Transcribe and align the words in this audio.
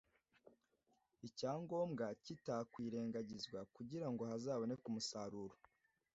icyangombwa 1.27 2.05
kitakwirengagizwa 2.23 3.59
kugira 3.75 4.07
ngo 4.11 4.23
hazaboneke 4.31 4.83
umusaruro 4.87 5.55